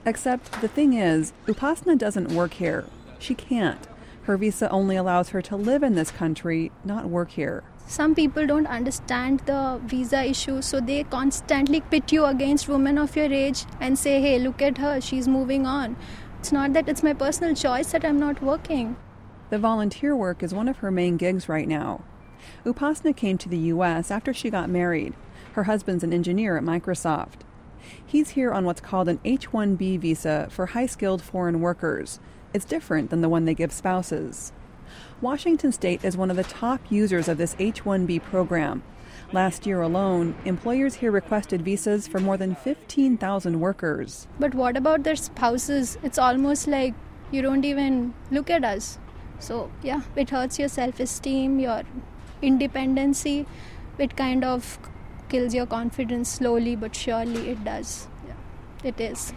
[0.06, 2.86] Except the thing is, Upasna doesn't work here.
[3.20, 3.88] She can't.
[4.26, 7.64] Her visa only allows her to live in this country, not work here.
[7.86, 13.16] Some people don't understand the visa issue, so they constantly pit you against women of
[13.16, 15.96] your age and say, hey, look at her, she's moving on.
[16.40, 18.96] It's not that it's my personal choice that I'm not working.
[19.52, 22.04] The volunteer work is one of her main gigs right now.
[22.66, 24.10] Upasna came to the U.S.
[24.10, 25.14] after she got married.
[25.54, 27.42] Her husband's an engineer at Microsoft.
[28.06, 32.20] He's here on what's called an H 1B visa for high skilled foreign workers.
[32.54, 34.54] It's different than the one they give spouses.
[35.22, 38.84] Washington state is one of the top users of this H 1B program.
[39.32, 44.28] Last year alone, employers here requested visas for more than 15,000 workers.
[44.40, 45.98] But what about their spouses?
[46.04, 46.94] It's almost like
[47.32, 49.00] you don't even look at us.
[49.40, 51.84] So, yeah, it hurts your self esteem, your
[52.42, 53.46] independency.
[53.98, 54.78] It kind of
[55.30, 57.50] kills your confidence slowly but surely.
[57.50, 58.08] It does.
[58.28, 58.34] Yeah,
[58.84, 59.34] it is.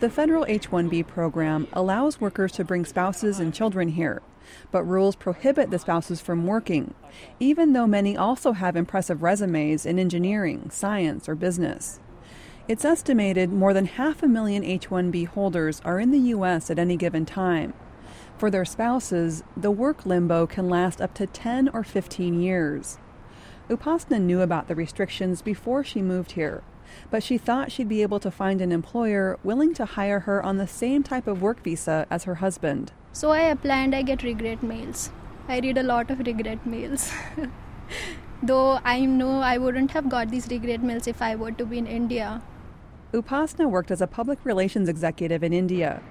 [0.00, 4.22] The federal H 1B program allows workers to bring spouses and children here,
[4.70, 6.94] but rules prohibit the spouses from working,
[7.40, 11.98] even though many also have impressive resumes in engineering, science, or business.
[12.68, 16.70] It's estimated more than half a million H 1B holders are in the U.S.
[16.70, 17.72] at any given time.
[18.36, 22.98] For their spouses, the work limbo can last up to 10 or 15 years.
[23.68, 26.62] Upasna knew about the restrictions before she moved here,
[27.10, 30.56] but she thought she'd be able to find an employer willing to hire her on
[30.56, 32.92] the same type of work visa as her husband.
[33.12, 35.10] So I apply and I get regret mails.
[35.48, 37.12] I read a lot of regret mails.
[38.42, 41.76] Though I know I wouldn't have got these regret mails if I were to be
[41.76, 42.40] in India.
[43.12, 46.02] Upasna worked as a public relations executive in India.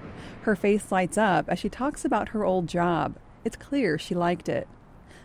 [0.42, 3.16] Her face lights up as she talks about her old job.
[3.44, 4.68] It's clear she liked it.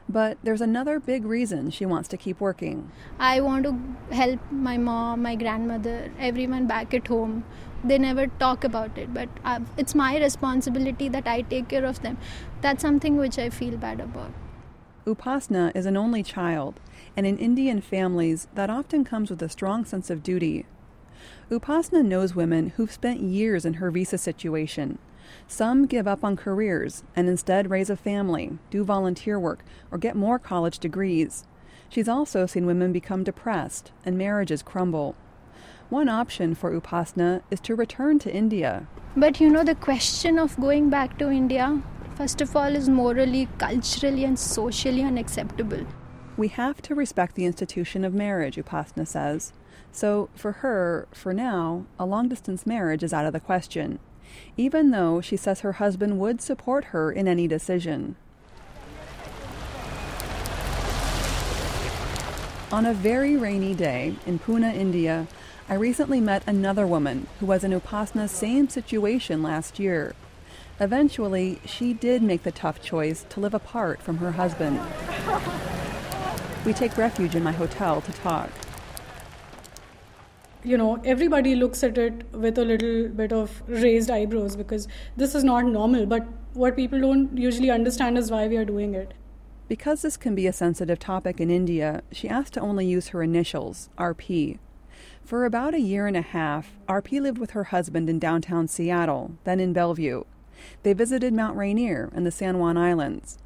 [0.09, 2.91] But there's another big reason she wants to keep working.
[3.19, 3.79] I want to
[4.13, 7.45] help my mom, my grandmother, everyone back at home.
[7.83, 12.01] They never talk about it, but uh, it's my responsibility that I take care of
[12.01, 12.17] them.
[12.61, 14.31] That's something which I feel bad about.
[15.05, 16.79] Upasna is an only child,
[17.17, 20.65] and in Indian families, that often comes with a strong sense of duty.
[21.51, 24.99] Upasna knows women who've spent years in her visa situation.
[25.47, 30.15] Some give up on careers and instead raise a family, do volunteer work, or get
[30.15, 31.45] more college degrees.
[31.89, 35.15] She's also seen women become depressed and marriages crumble.
[35.89, 38.87] One option for Upasna is to return to India.
[39.15, 41.81] But you know, the question of going back to India,
[42.15, 45.85] first of all, is morally, culturally, and socially unacceptable.
[46.35, 49.53] We have to respect the institution of marriage, Upasna says.
[49.91, 53.99] So, for her, for now, a long distance marriage is out of the question,
[54.57, 58.15] even though she says her husband would support her in any decision.
[62.71, 65.27] On a very rainy day in Pune, India,
[65.69, 70.15] I recently met another woman who was in Upasna's same situation last year.
[70.79, 74.79] Eventually, she did make the tough choice to live apart from her husband.
[76.65, 78.49] We take refuge in my hotel to talk
[80.63, 84.87] you know everybody looks at it with a little bit of raised eyebrows because
[85.17, 88.93] this is not normal but what people don't usually understand is why we are doing
[88.93, 89.13] it
[89.67, 93.23] because this can be a sensitive topic in India, she asked to only use her
[93.23, 94.59] initials, RP.
[95.23, 99.31] For about a year and a half, RP lived with her husband in downtown Seattle,
[99.45, 100.25] then in Bellevue.
[100.83, 103.39] They visited Mount Rainier and the San Juan Islands.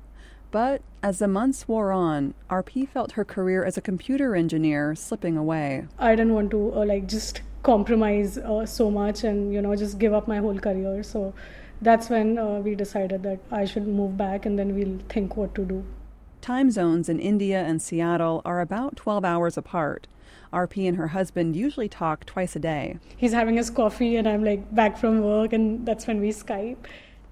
[0.51, 5.37] But as the months wore on, RP felt her career as a computer engineer slipping
[5.37, 5.87] away.
[5.99, 9.99] I didn't want to uh, like just compromise uh, so much and you know just
[9.99, 11.03] give up my whole career.
[11.03, 11.33] So
[11.81, 15.53] that's when uh, we decided that I should move back and then we'll think what
[15.55, 15.83] to do.
[16.41, 20.07] Time zones in India and Seattle are about 12 hours apart.
[20.53, 22.99] RP and her husband usually talk twice a day.
[23.17, 26.77] He's having his coffee and I'm like back from work and that's when we Skype.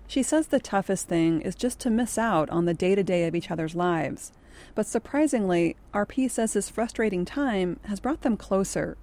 [0.07, 3.25] She says the toughest thing is just to miss out on the day to day
[3.27, 4.31] of each other's lives.
[4.73, 8.97] But surprisingly, RP says this frustrating time has brought them closer.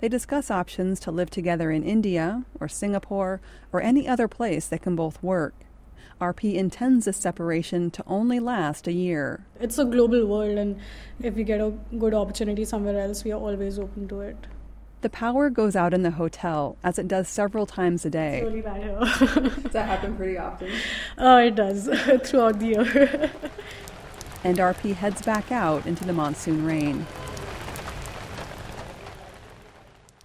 [0.00, 3.40] They discuss options to live together in India or Singapore
[3.72, 5.54] or any other place they can both work.
[6.20, 9.46] RP intends this separation to only last a year.
[9.60, 10.78] It's a global world, and
[11.20, 14.36] if we get a good opportunity somewhere else, we are always open to it.
[15.02, 18.38] The power goes out in the hotel, as it does several times a day.
[18.38, 19.50] It's really bad here.
[19.50, 20.70] does that happen pretty often?
[21.18, 21.86] Oh, it does
[22.22, 23.30] throughout the year.
[24.44, 27.04] and RP heads back out into the monsoon rain.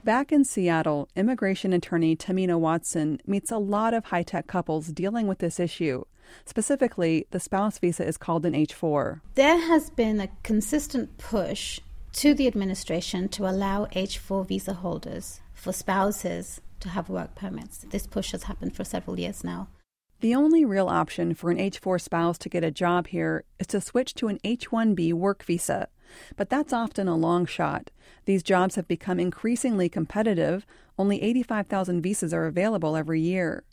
[0.03, 5.25] Back in Seattle, immigration attorney Tahmina Watson meets a lot of high tech couples dealing
[5.25, 6.03] with this issue.
[6.45, 9.21] Specifically, the spouse visa is called an H4.
[9.33, 11.79] There has been a consistent push
[12.17, 17.85] to the administration to allow H4 visa holders for spouses to have work permits.
[17.91, 19.67] This push has happened for several years now.
[20.21, 23.79] The only real option for an H4 spouse to get a job here is to
[23.79, 25.89] switch to an H 1B work visa.
[26.35, 27.91] But that's often a long shot.
[28.25, 30.65] These jobs have become increasingly competitive.
[30.97, 33.63] Only 85,000 visas are available every year.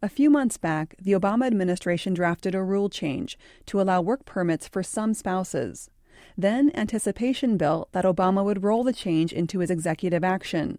[0.00, 4.66] A few months back, the Obama administration drafted a rule change to allow work permits
[4.66, 5.90] for some spouses.
[6.38, 10.78] Then anticipation built that Obama would roll the change into his executive action.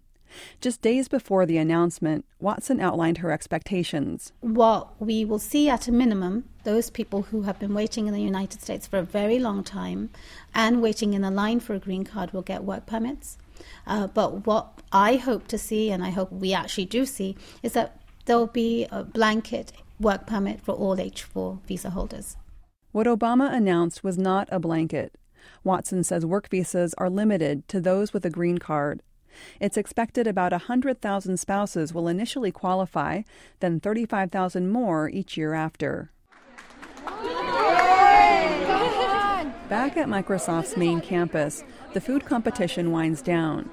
[0.60, 4.32] Just days before the announcement, Watson outlined her expectations.
[4.40, 8.20] What we will see at a minimum, those people who have been waiting in the
[8.20, 10.10] United States for a very long time
[10.54, 13.38] and waiting in the line for a green card will get work permits.
[13.86, 17.72] Uh, but what I hope to see, and I hope we actually do see, is
[17.72, 22.36] that there will be a blanket work permit for all H4 visa holders.
[22.92, 25.14] What Obama announced was not a blanket.
[25.64, 29.02] Watson says work visas are limited to those with a green card
[29.60, 33.22] it's expected about 100,000 spouses will initially qualify,
[33.60, 36.10] then 35,000 more each year after.
[39.68, 43.68] Back at Microsoft's main campus, the food competition winds down.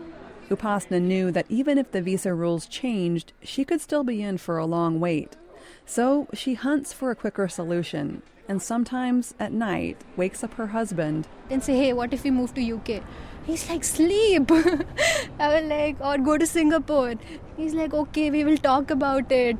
[0.50, 4.58] Upasna knew that even if the visa rules changed, she could still be in for
[4.58, 5.38] a long wait.
[5.86, 11.28] So she hunts for a quicker solution, and sometimes at night wakes up her husband
[11.50, 13.02] and say, "Hey, what if we move to UK?"
[13.46, 14.52] He's like, sleep.
[15.40, 17.14] I was like, or go to Singapore.
[17.56, 19.58] He's like, okay, we will talk about it.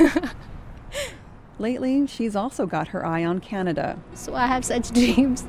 [1.60, 3.98] Lately, she's also got her eye on Canada.
[4.14, 5.44] So I have such dreams.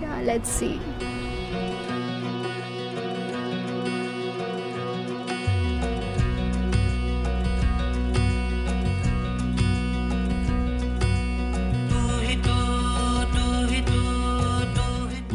[0.00, 0.80] Yeah, let's see.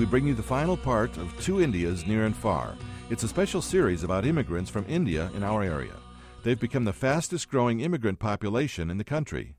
[0.08, 2.76] Bring you the final part of Two Indias Near and Far.
[3.10, 5.96] It's a special series about immigrants from India in our area.
[6.44, 9.56] They've become the fastest growing immigrant population in the country.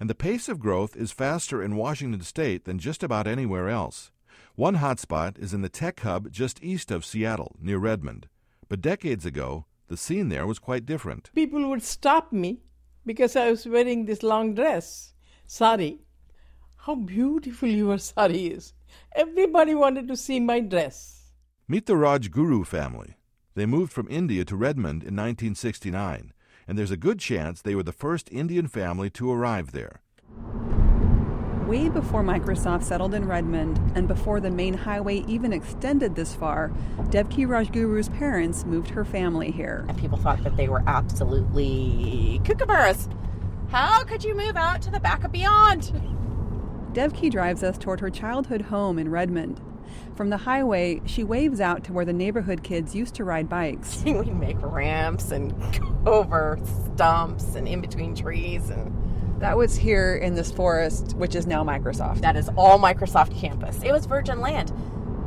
[0.00, 4.10] And the pace of growth is faster in Washington state than just about anywhere else.
[4.54, 8.28] One hotspot is in the tech hub just east of Seattle, near Redmond.
[8.70, 11.30] But decades ago, the scene there was quite different.
[11.34, 12.62] People would stop me
[13.04, 15.12] because I was wearing this long dress,
[15.46, 16.00] sari.
[16.78, 18.72] How beautiful your sari is.
[19.14, 21.32] Everybody wanted to see my dress.
[21.68, 23.16] Meet the Rajguru family.
[23.54, 26.32] They moved from India to Redmond in 1969,
[26.66, 30.00] and there's a good chance they were the first Indian family to arrive there.
[31.66, 36.70] Way before Microsoft settled in Redmond and before the main highway even extended this far,
[37.10, 39.84] Devki Rajguru's parents moved her family here.
[39.88, 43.12] And people thought that they were absolutely kookaburras.
[43.70, 45.92] How could you move out to the back of beyond?
[46.92, 49.60] Devki drives us toward her childhood home in Redmond.
[50.14, 54.02] From the highway, she waves out to where the neighborhood kids used to ride bikes.
[54.04, 56.58] we make ramps and go over
[56.94, 58.92] stumps and in between trees and
[59.40, 62.20] that was here in this forest, which is now Microsoft.
[62.20, 63.82] That is all Microsoft campus.
[63.82, 64.72] It was virgin land.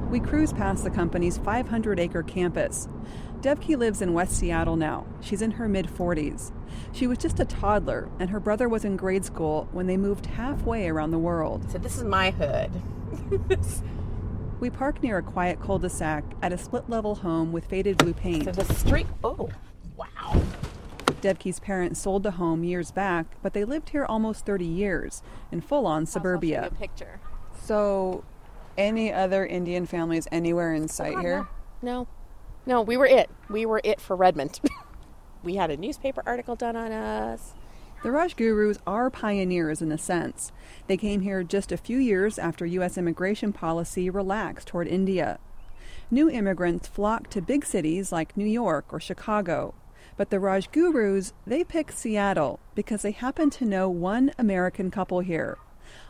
[0.10, 2.88] We cruise past the company's 500 acre campus.
[3.42, 5.06] Devki lives in West Seattle now.
[5.22, 6.52] She's in her mid 40s.
[6.92, 10.26] She was just a toddler, and her brother was in grade school when they moved
[10.26, 11.70] halfway around the world.
[11.72, 12.72] So, this is my hood.
[14.60, 17.98] we park near a quiet cul de sac at a split level home with faded
[17.98, 18.46] blue paint.
[18.46, 19.50] So, the street, oh,
[19.96, 20.42] wow.
[21.22, 25.62] Devki's parents sold the home years back, but they lived here almost 30 years in
[25.62, 26.72] full on suburbia.
[26.78, 27.20] picture.
[27.64, 28.24] So,
[28.78, 31.48] any other Indian families anywhere in sight oh, God, here?
[31.82, 32.08] No.
[32.66, 33.30] No, we were it.
[33.50, 34.60] We were it for Redmond.
[35.44, 37.54] we had a newspaper article done on us.
[38.04, 40.52] The Rajgurus are pioneers in a sense.
[40.88, 42.98] They came here just a few years after U.S.
[42.98, 45.40] immigration policy relaxed toward India.
[46.12, 49.74] New immigrants flocked to big cities like New York or Chicago.
[50.18, 55.58] But the Rajgurus, they picked Seattle because they happened to know one American couple here.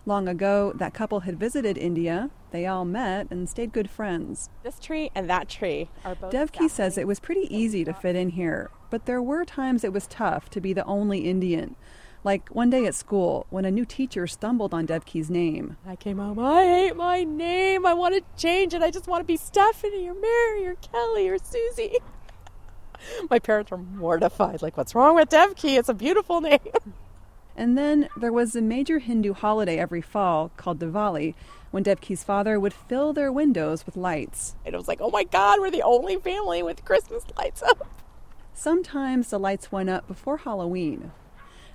[0.07, 2.29] Long ago, that couple had visited India.
[2.51, 4.51] They all met and stayed good friends.
[4.61, 6.31] This tree and that tree are both.
[6.31, 9.91] Devki says it was pretty easy to fit in here, but there were times it
[9.91, 11.75] was tough to be the only Indian.
[12.23, 15.77] Like one day at school when a new teacher stumbled on Devki's name.
[15.87, 16.37] I came home.
[16.37, 17.83] I hate my name.
[17.85, 18.83] I want to change it.
[18.83, 21.97] I just want to be Stephanie or Mary or Kelly or Susie.
[23.29, 24.61] my parents were mortified.
[24.61, 25.77] Like, what's wrong with Devki?
[25.77, 26.59] It's a beautiful name.
[27.55, 31.35] And then there was a major Hindu holiday every fall called Diwali,
[31.71, 34.55] when Devki's father would fill their windows with lights.
[34.65, 37.87] It was like, oh my God, we're the only family with Christmas lights up.
[38.53, 41.11] Sometimes the lights went up before Halloween.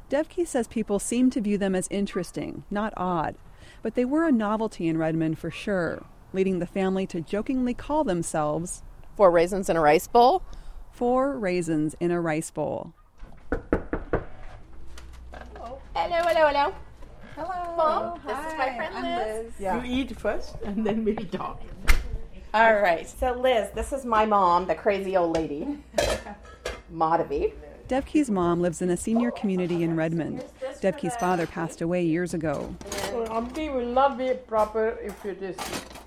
[0.08, 3.36] Devki says people seemed to view them as interesting, not odd,
[3.82, 8.04] but they were a novelty in Redmond for sure, leading the family to jokingly call
[8.04, 8.82] themselves
[9.16, 10.42] Four raisins in a rice bowl.
[10.92, 12.94] Four raisins in a rice bowl.
[15.94, 16.74] Hello, hello, hello.
[17.34, 17.76] Hello.
[17.76, 19.52] Mom, this Hi, is my friend I'm Liz.
[19.58, 19.84] Liz.
[19.86, 21.60] You eat first and then we'll talk.
[22.54, 23.08] All right.
[23.08, 25.78] So, Liz, this is my mom, the crazy old lady,
[26.94, 27.52] Madhavi.
[27.88, 30.44] Devki's mom lives in a senior community in Redmond.
[30.80, 32.72] Devki's father passed away years ago.
[33.10, 35.56] So Amti will not be proper if it is.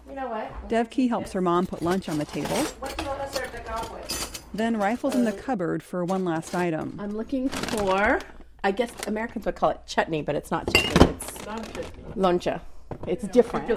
[0.08, 0.70] You know what?
[0.70, 3.52] Devki helps her mom put lunch on the table, What do you want to serve
[3.52, 4.44] the with?
[4.54, 6.98] then rifles in the uh, cupboard for one last item.
[7.02, 8.20] I'm looking for,
[8.64, 11.09] I guess Americans would call it chutney, but it's not chutney.
[11.16, 12.03] It's Not chutney.
[12.16, 12.61] loncha.
[13.07, 13.68] It's different.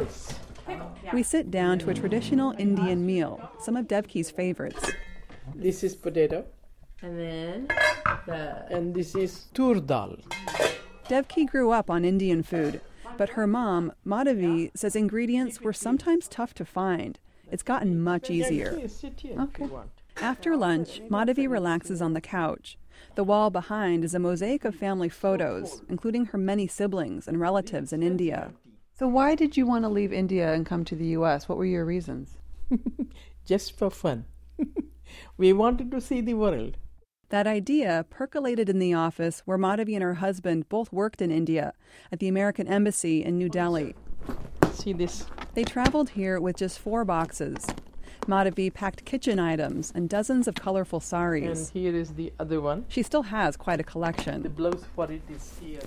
[1.13, 4.91] We sit down to a traditional Indian meal, some of Devki's favorites.
[5.55, 6.45] This is potato.
[7.03, 7.69] And then
[8.27, 10.17] the And this is tur dal.
[11.09, 12.81] Devki grew up on Indian food,
[13.17, 17.19] but her mom, Madhavi, says ingredients were sometimes tough to find.
[17.51, 18.73] It's gotten much easier.
[18.73, 19.65] Please sit here Okay.
[19.65, 19.91] if you want.
[20.21, 22.77] After lunch, Madhavi relaxes on the couch.
[23.15, 27.93] The wall behind is a mosaic of family photos, including her many siblings and relatives
[27.93, 28.53] in India.
[28.93, 31.49] So, why did you want to leave India and come to the U.S.?
[31.49, 32.39] What were your reasons?
[33.45, 34.25] Just for fun.
[35.37, 36.79] we wanted to see the world.
[37.29, 41.73] That idea percolated in the office where Madhavi and her husband both worked in India
[42.13, 43.95] at the American Embassy in New Delhi.
[44.73, 45.27] See this?
[45.55, 47.67] They traveled here with just four boxes.
[48.27, 51.71] Madhavi packed kitchen items and dozens of colorful saris.
[51.71, 52.85] And here is the other one.
[52.89, 54.43] She still has quite a The collection.
[54.43, 55.81] blouse for it is here.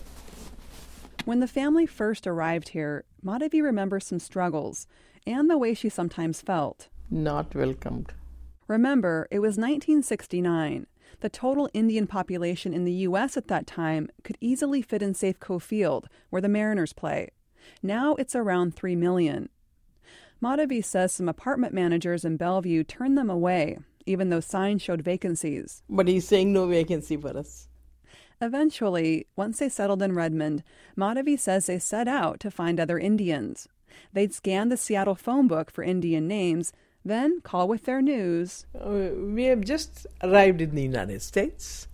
[1.26, 4.88] When the family first arrived here, Madhavi remembers some struggles
[5.28, 6.88] and the way she sometimes felt.
[7.12, 8.14] Not welcomed.
[8.68, 10.88] Remember, it was 1969.
[11.22, 13.36] The total Indian population in the U.S.
[13.36, 17.30] at that time could easily fit in Safeco Field, where the Mariners play.
[17.84, 19.50] Now it's around 3 million.
[20.42, 25.84] Madhavi says some apartment managers in Bellevue turned them away, even though signs showed vacancies.
[25.90, 27.68] But he's saying no vacancy for us.
[28.42, 30.64] Eventually, once they settled in Redmond,
[30.98, 33.68] Madhavi says they set out to find other Indians.
[34.14, 36.72] They'd scan the Seattle phone book for Indian names,
[37.04, 38.66] then call with their news.
[38.80, 41.88] Uh, we have just arrived in the United States.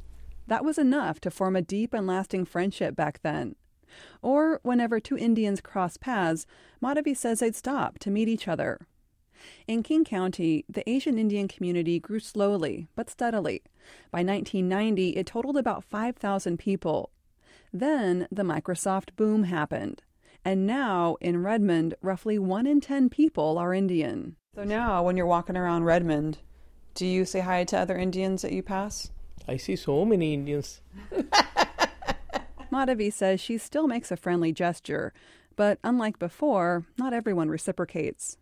[0.47, 3.55] That was enough to form a deep and lasting friendship back then.
[4.21, 6.45] Or whenever two Indians crossed paths,
[6.81, 8.87] Madhavi says they'd stop to meet each other.
[9.67, 13.61] In King County, the Asian Indian community grew slowly but steadily.
[14.11, 17.11] By 1990, it totaled about 5,000 people.
[17.71, 20.01] Then the Microsoft boom happened.
[20.43, 24.35] And now, in Redmond, roughly 1 in 10 people are Indian.
[24.53, 26.37] So now, when you're walking around Redmond,
[26.93, 29.11] do you say hi to other Indians that you pass?
[29.47, 30.81] I see so many Indians.
[32.75, 35.13] Madhavi says she still makes a friendly gesture,
[35.55, 38.37] but unlike before, not everyone reciprocates.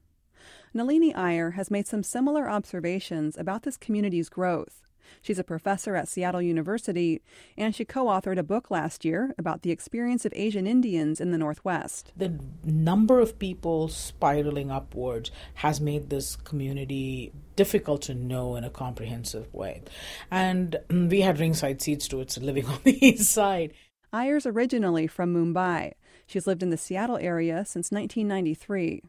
[0.74, 4.82] Nalini Iyer has made some similar observations about this community's growth.
[5.22, 7.22] She's a professor at Seattle University,
[7.56, 11.30] and she co authored a book last year about the experience of Asian Indians in
[11.30, 12.12] the Northwest.
[12.18, 18.70] The number of people spiraling upwards has made this community difficult to know in a
[18.72, 19.84] comprehensive way.
[20.32, 23.74] And mm, we had ringside seats to it, so living on the east side.
[24.14, 25.94] Iyer's originally from Mumbai.
[26.28, 29.02] She's lived in the Seattle area since 1993.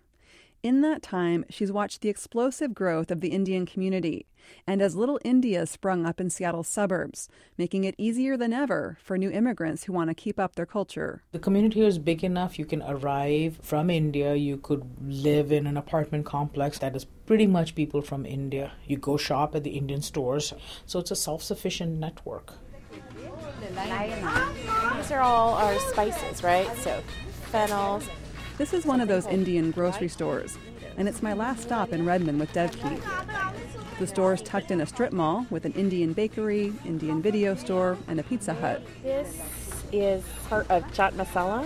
[0.62, 4.26] In that time, she's watched the explosive growth of the Indian community
[4.66, 9.18] and as Little India sprung up in Seattle's suburbs, making it easier than ever for
[9.18, 11.22] new immigrants who want to keep up their culture.
[11.32, 12.58] The community here is big enough.
[12.58, 14.34] You can arrive from India.
[14.34, 18.72] You could live in an apartment complex that is pretty much people from India.
[18.86, 20.52] You go shop at the Indian stores.
[20.86, 22.54] So it's a self sufficient network.
[24.96, 26.74] These are all our spices, right?
[26.78, 27.02] So
[27.50, 28.02] fennel.
[28.58, 30.56] This is one of those Indian grocery stores,
[30.96, 33.00] and it's my last stop in Redmond with Devki.
[33.98, 37.96] The store is tucked in a strip mall with an Indian bakery, Indian video store,
[38.08, 38.82] and a Pizza Hut.
[39.02, 39.40] This
[39.92, 41.64] is part of chaat masala.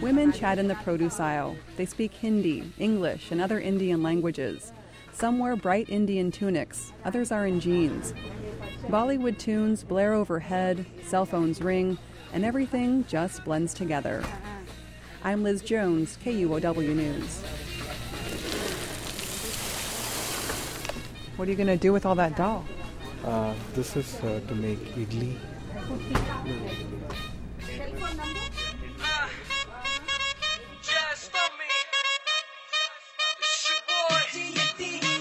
[0.00, 1.56] Women chat in the produce aisle.
[1.76, 4.72] They speak Hindi, English, and other Indian languages.
[5.14, 8.12] Some wear bright Indian tunics, others are in jeans.
[8.88, 11.96] Bollywood tunes blare overhead, cell phones ring,
[12.32, 14.24] and everything just blends together.
[15.22, 17.42] I'm Liz Jones, KUOW News.
[21.36, 22.64] What are you going to do with all that dough?
[23.24, 25.36] Uh, this is uh, to make idli.
[25.72, 26.12] Telephone
[26.54, 27.33] number?
[34.36, 35.13] agility.